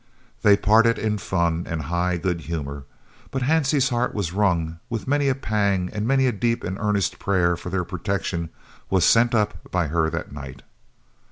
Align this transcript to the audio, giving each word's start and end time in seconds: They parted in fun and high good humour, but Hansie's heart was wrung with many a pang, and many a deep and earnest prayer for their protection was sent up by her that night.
They 0.41 0.57
parted 0.57 0.97
in 0.97 1.19
fun 1.19 1.67
and 1.69 1.83
high 1.83 2.17
good 2.17 2.41
humour, 2.41 2.85
but 3.29 3.43
Hansie's 3.43 3.89
heart 3.89 4.15
was 4.15 4.33
wrung 4.33 4.79
with 4.89 5.07
many 5.07 5.29
a 5.29 5.35
pang, 5.35 5.91
and 5.93 6.07
many 6.07 6.25
a 6.25 6.31
deep 6.31 6.63
and 6.63 6.75
earnest 6.79 7.19
prayer 7.19 7.55
for 7.55 7.69
their 7.69 7.83
protection 7.85 8.49
was 8.89 9.05
sent 9.05 9.35
up 9.35 9.69
by 9.69 9.89
her 9.89 10.09
that 10.09 10.31
night. 10.31 10.63